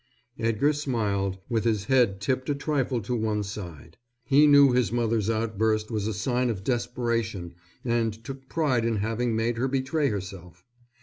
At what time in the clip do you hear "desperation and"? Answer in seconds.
6.63-8.11